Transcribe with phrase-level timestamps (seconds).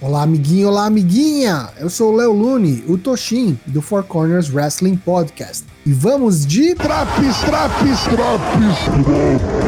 [0.00, 1.70] Olá, amiguinho, olá, amiguinha!
[1.76, 5.64] Eu sou o Léo Lune, o Toshin, do Four Corners Wrestling Podcast.
[5.84, 9.58] E vamos de Traps, traps, traps!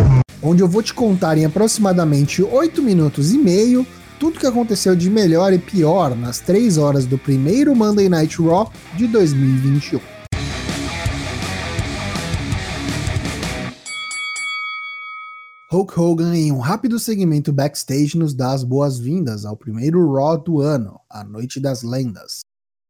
[0.40, 3.84] onde eu vou te contar em aproximadamente 8 minutos e meio
[4.20, 8.70] tudo que aconteceu de melhor e pior nas 3 horas do primeiro Monday Night Raw
[8.96, 10.19] de 2021.
[15.72, 20.58] Hulk Hogan, em um rápido segmento backstage, nos dá as boas-vindas ao primeiro Raw do
[20.58, 22.40] ano, a Noite das Lendas.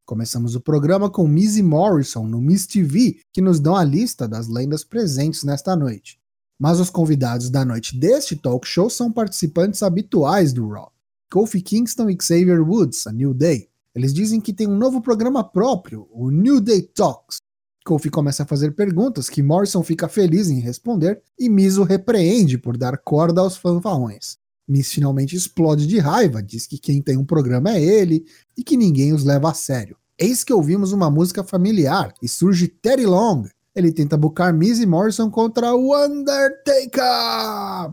[0.03, 4.47] Começamos o programa com e Morrison no Miss TV, que nos dão a lista das
[4.47, 6.19] lendas presentes nesta noite.
[6.59, 10.91] Mas os convidados da noite deste talk show são participantes habituais do Raw.
[11.31, 13.69] Kofi Kingston e Xavier Woods, a New Day.
[13.93, 17.40] Eles dizem que tem um novo programa próprio, o New Day Talks,
[17.91, 22.57] Kofi começa a fazer perguntas que Morrison fica feliz em responder e Miz o repreende
[22.57, 24.37] por dar corda aos fanfarrões.
[24.65, 28.23] Miz finalmente explode de raiva, diz que quem tem um programa é ele
[28.57, 29.97] e que ninguém os leva a sério.
[30.17, 33.43] Eis que ouvimos uma música familiar e surge Teddy Long.
[33.75, 37.03] Ele tenta bucar Miz e Morrison contra o Undertaker,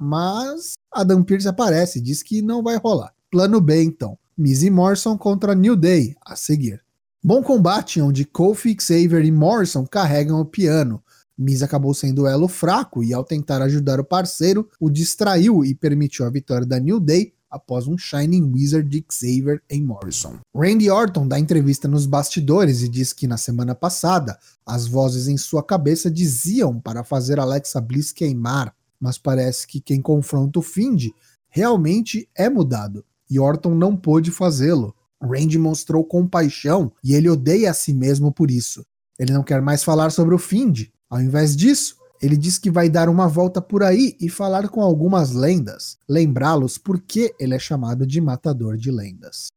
[0.01, 3.13] mas Adam Pearce aparece e diz que não vai rolar.
[3.33, 6.85] Plano B então, Miz e Morrison contra New Day, a seguir.
[7.23, 11.03] Bom combate onde Kofi, Xavier e Morrison carregam o piano.
[11.37, 15.75] Miz acabou sendo o elo fraco e ao tentar ajudar o parceiro, o distraiu e
[15.75, 20.39] permitiu a vitória da New Day após um Shining Wizard de Xavier em Morrison.
[20.55, 25.37] Randy Orton dá entrevista nos bastidores e diz que na semana passada as vozes em
[25.37, 31.09] sua cabeça diziam para fazer Alexa Bliss queimar, mas parece que quem confronta o Find
[31.49, 34.95] realmente é mudado e Orton não pôde fazê-lo.
[35.23, 38.85] Randy mostrou compaixão e ele odeia a si mesmo por isso.
[39.19, 40.87] Ele não quer mais falar sobre o Find.
[41.11, 44.83] Ao invés disso, ele diz que vai dar uma volta por aí e falar com
[44.83, 49.49] algumas lendas, lembrá-los por que ele é chamado de Matador de Lendas.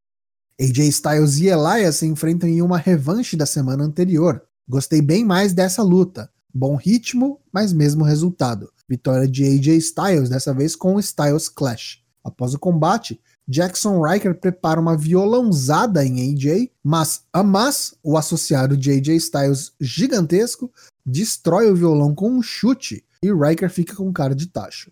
[0.59, 4.43] AJ Styles e Elias se enfrentam em uma revanche da semana anterior.
[4.67, 6.29] Gostei bem mais dessa luta.
[6.53, 8.71] Bom ritmo, mas mesmo resultado.
[8.87, 12.03] Vitória de AJ Styles, dessa vez com o Styles Clash.
[12.23, 13.19] Após o combate,
[13.51, 20.71] Jackson Riker prepara uma violãozada em AJ, mas Amas, o associado de AJ Styles gigantesco,
[21.05, 24.89] destrói o violão com um chute e Riker fica com cara de tacho.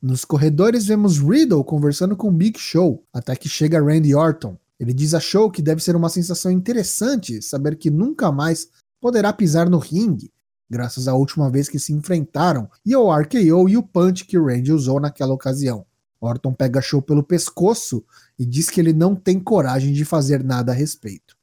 [0.00, 4.56] Nos corredores vemos Riddle conversando com Big Show, até que chega Randy Orton.
[4.78, 8.68] Ele diz a Show que deve ser uma sensação interessante saber que nunca mais
[9.00, 10.30] poderá pisar no ringue,
[10.70, 14.70] graças à última vez que se enfrentaram e ao RKO e o punch que Randy
[14.70, 15.84] usou naquela ocasião.
[16.20, 18.04] Orton pega Show pelo pescoço
[18.38, 21.36] e diz que ele não tem coragem de fazer nada a respeito.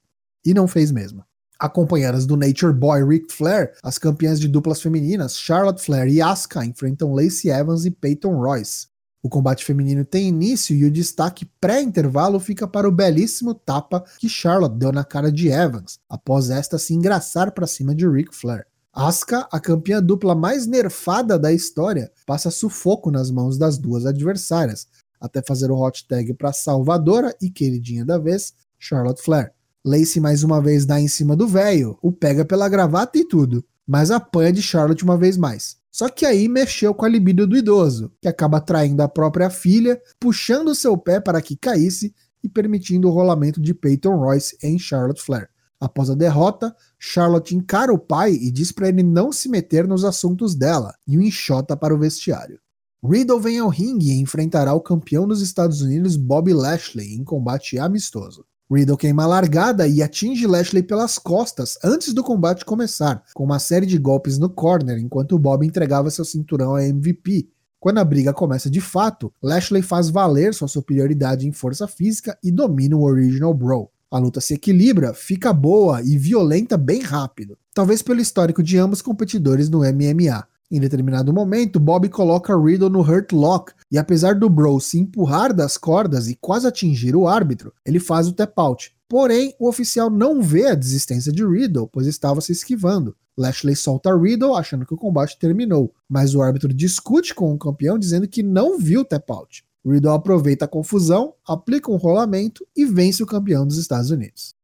[0.46, 1.24] E não fez mesmo.
[1.60, 6.66] Acompanhadas do Nature Boy Ric Flair, as campeãs de duplas femininas Charlotte Flair e Asuka
[6.66, 8.88] enfrentam Lacey Evans e Peyton Royce.
[9.22, 14.28] O combate feminino tem início e o destaque pré-intervalo fica para o belíssimo tapa que
[14.28, 18.68] Charlotte deu na cara de Evans, após esta se engraçar para cima de Ric Flair.
[18.96, 24.88] Asuka, a campeã dupla mais nerfada da história, passa sufoco nas mãos das duas adversárias,
[25.20, 29.52] até fazer o hot tag para salvadora e queridinha da vez, Charlotte Flair.
[29.84, 33.66] Lacey mais uma vez dá em cima do velho, o pega pela gravata e tudo,
[33.86, 35.76] mas apanha de Charlotte uma vez mais.
[35.92, 40.00] Só que aí mexeu com a libido do idoso, que acaba traindo a própria filha,
[40.20, 45.22] puxando seu pé para que caísse e permitindo o rolamento de Peyton Royce em Charlotte
[45.22, 45.50] Flair.
[45.84, 50.06] Após a derrota, Charlotte encara o pai e diz para ele não se meter nos
[50.06, 52.58] assuntos dela e o enxota para o vestiário.
[53.04, 57.78] Riddle vem ao ringue e enfrentará o campeão dos Estados Unidos Bobby Lashley em combate
[57.78, 58.46] amistoso.
[58.72, 63.60] Riddle queima a largada e atinge Lashley pelas costas antes do combate começar, com uma
[63.60, 67.50] série de golpes no corner enquanto Bob entregava seu cinturão a MVP.
[67.78, 72.54] Quando a briga começa de fato, Lashley faz valer sua superioridade em força física e
[72.54, 73.93] domina o Original Bro.
[74.14, 79.02] A luta se equilibra, fica boa e violenta bem rápido, talvez pelo histórico de ambos
[79.02, 80.48] competidores no MMA.
[80.70, 85.52] Em determinado momento, Bob coloca Riddle no Hurt Lock, e apesar do Bro se empurrar
[85.52, 88.96] das cordas e quase atingir o árbitro, ele faz o tap out.
[89.10, 93.16] Porém, o oficial não vê a desistência de Riddle, pois estava se esquivando.
[93.36, 97.98] Lashley solta Riddle, achando que o combate terminou, mas o árbitro discute com o campeão
[97.98, 99.66] dizendo que não viu o tap out.
[99.86, 104.56] Riddle aproveita a confusão, aplica um rolamento e vence o campeão dos Estados Unidos.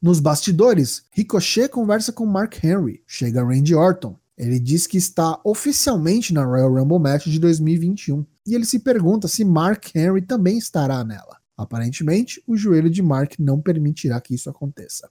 [0.00, 4.16] Nos bastidores, Ricochet conversa com Mark Henry, chega Randy Orton.
[4.36, 9.28] Ele diz que está oficialmente na Royal Rumble Match de 2021 e ele se pergunta
[9.28, 11.36] se Mark Henry também estará nela.
[11.56, 15.08] Aparentemente, o joelho de Mark não permitirá que isso aconteça.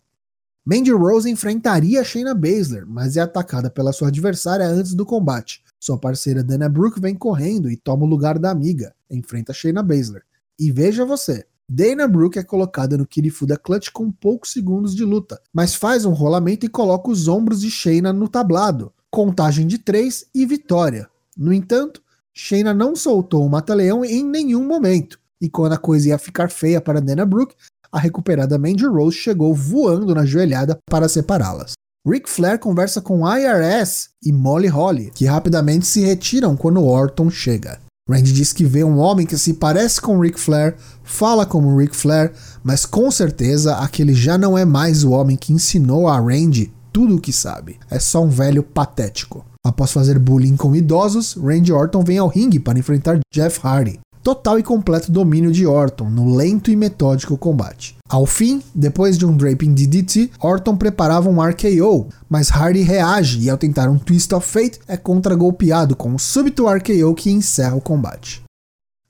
[0.65, 5.63] Mandy Rose enfrentaria Shayna Baszler, mas é atacada pela sua adversária antes do combate.
[5.81, 10.21] Sua parceira Dana Brooke vem correndo e toma o lugar da amiga, enfrenta Shayna Baszler.
[10.59, 15.41] E veja você, Dana Brooke é colocada no Kirifuda Clutch com poucos segundos de luta,
[15.51, 18.93] mas faz um rolamento e coloca os ombros de Shayna no tablado.
[19.09, 21.09] Contagem de 3 e vitória.
[21.35, 26.19] No entanto, Shayna não soltou o mata-leão em nenhum momento, e quando a coisa ia
[26.19, 27.55] ficar feia para Dana Brooke,
[27.91, 31.73] a recuperada Mandy Rose chegou voando na joelhada para separá-las.
[32.07, 37.79] Ric Flair conversa com IRS e Molly Holly, que rapidamente se retiram quando Orton chega.
[38.09, 41.95] Randy diz que vê um homem que se parece com Ric Flair, fala como Ric
[41.95, 42.33] Flair,
[42.63, 47.17] mas com certeza aquele já não é mais o homem que ensinou a Randy tudo
[47.17, 47.77] o que sabe.
[47.87, 49.45] É só um velho patético.
[49.63, 54.59] Após fazer bullying com idosos, Randy Orton vem ao ringue para enfrentar Jeff Hardy total
[54.59, 57.97] e completo domínio de Orton no lento e metódico combate.
[58.07, 63.49] Ao fim, depois de um draping DDT, Orton preparava um RKO, mas Hardy reage e
[63.49, 67.81] ao tentar um Twist of Fate é contra-golpeado com um súbito RKO que encerra o
[67.81, 68.43] combate.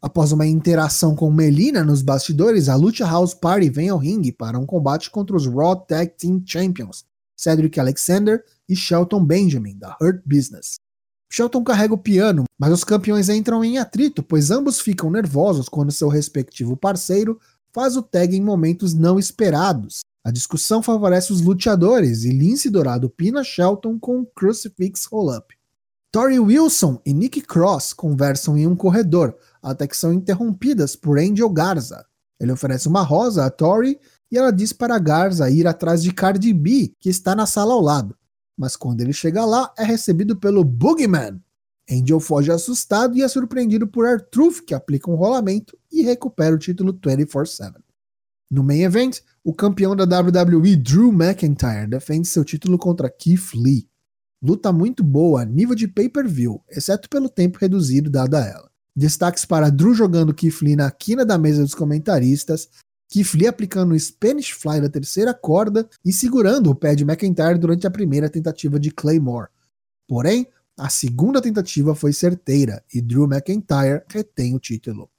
[0.02, 4.57] Após uma interação com Melina nos bastidores, a Lucha House Party vem ao ringue para
[4.57, 7.06] um combate contra os Raw Tag Team Champions,
[7.38, 10.75] Cedric Alexander e Shelton Benjamin, da Hurt Business.
[11.33, 15.89] Shelton carrega o piano, mas os campeões entram em atrito, pois ambos ficam nervosos quando
[15.89, 17.39] seu respectivo parceiro
[17.72, 20.01] faz o tag em momentos não esperados.
[20.25, 25.56] A discussão favorece os luteadores e Lince Dourado pina Shelton com um Crucifix Roll-Up.
[26.12, 29.33] Tori Wilson e Nick Cross conversam em um corredor,
[29.63, 32.06] até que são interrompidas por Angel Garza.
[32.42, 33.98] Ele oferece uma rosa a Tori
[34.30, 37.80] e ela diz para Garza ir atrás de Cardi B, que está na sala ao
[37.80, 38.18] lado
[38.62, 41.42] mas quando ele chega lá, é recebido pelo Boogeyman.
[41.90, 46.60] Angel foge assustado e é surpreendido por Artruth, que aplica um rolamento e recupera o
[46.60, 47.74] título 24-7.
[48.52, 53.90] No main event, o campeão da WWE, Drew McIntyre, defende seu título contra Keith Lee.
[54.40, 58.69] Luta muito boa, nível de pay-per-view, exceto pelo tempo reduzido dado a ela.
[58.96, 62.69] Destaques para Drew jogando Keith Lee na quina da mesa dos comentaristas,
[63.12, 67.86] Keith aplicando o Spanish Fly da terceira corda e segurando o pé de McIntyre durante
[67.86, 69.50] a primeira tentativa de Claymore.
[70.08, 70.48] Porém,
[70.78, 75.10] a segunda tentativa foi certeira e Drew McIntyre retém o título.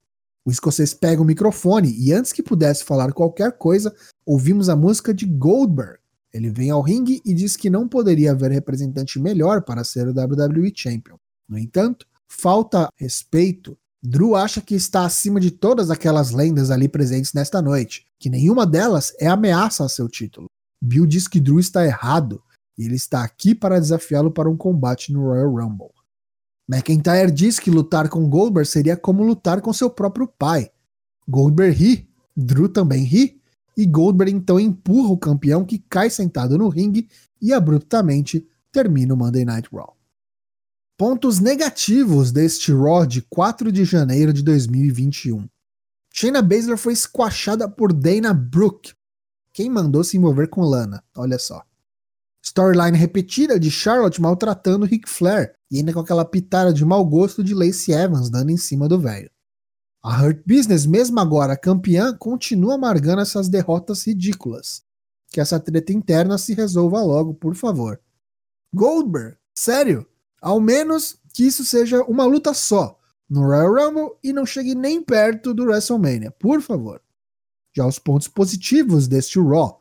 [0.42, 5.12] O escocês pega o microfone e antes que pudesse falar qualquer coisa, ouvimos a música
[5.12, 5.98] de Goldberg.
[6.32, 10.18] Ele vem ao ringue e diz que não poderia haver representante melhor para ser o
[10.18, 11.18] WWE Champion.
[11.46, 17.32] No entanto, falta respeito Drew acha que está acima de todas aquelas lendas ali presentes
[17.32, 20.48] nesta noite, que nenhuma delas é ameaça a seu título.
[20.82, 22.42] Bill diz que Drew está errado
[22.76, 25.92] e ele está aqui para desafiá-lo para um combate no Royal Rumble.
[26.68, 30.70] McIntyre diz que lutar com Goldberg seria como lutar com seu próprio pai.
[31.28, 33.40] Goldberg ri, Drew também ri,
[33.76, 37.08] e Goldberg então empurra o campeão que cai sentado no ringue
[37.40, 39.96] e abruptamente termina o Monday Night Raw.
[41.04, 45.48] Pontos negativos deste Raw de 4 de janeiro de 2021.
[46.14, 48.94] Shayna Baszler foi squashada por Dana Brooke.
[49.52, 51.02] Quem mandou se envolver com Lana?
[51.16, 51.60] Olha só.
[52.40, 57.42] Storyline repetida de Charlotte maltratando Ric Flair e ainda com aquela pitada de mau gosto
[57.42, 59.28] de Lacey Evans dando em cima do velho.
[60.04, 64.84] A Hurt Business, mesmo agora campeã, continua amargando essas derrotas ridículas.
[65.32, 68.00] Que essa treta interna se resolva logo, por favor.
[68.72, 70.06] Goldberg, sério?
[70.42, 72.98] Ao menos que isso seja uma luta só
[73.30, 77.00] no Royal Rumble e não chegue nem perto do WrestleMania, por favor.
[77.74, 79.80] Já os pontos positivos deste Raw.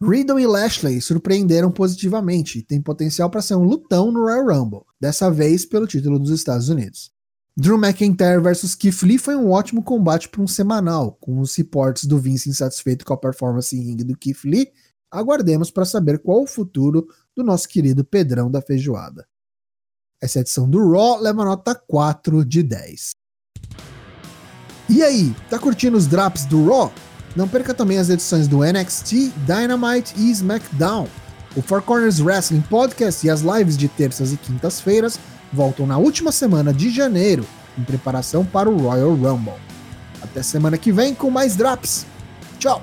[0.00, 4.82] Riddle e Lashley surpreenderam positivamente e tem potencial para ser um lutão no Royal Rumble,
[5.00, 7.10] dessa vez pelo título dos Estados Unidos.
[7.56, 12.04] Drew McIntyre versus Keith Lee foi um ótimo combate para um semanal, com os reportes
[12.04, 14.70] do Vince insatisfeito com a performance em ringue do Keith Lee.
[15.10, 19.26] Aguardemos para saber qual o futuro do nosso querido Pedrão da Feijoada.
[20.26, 23.10] Essa edição do Raw leva nota 4 de 10.
[24.88, 26.92] E aí, tá curtindo os drops do Raw?
[27.36, 31.06] Não perca também as edições do NXT, Dynamite e SmackDown.
[31.54, 35.16] O Four Corners Wrestling Podcast e as lives de terças e quintas-feiras
[35.52, 37.46] voltam na última semana de janeiro,
[37.78, 39.54] em preparação para o Royal Rumble.
[40.20, 42.04] Até semana que vem com mais drops.
[42.58, 42.82] Tchau!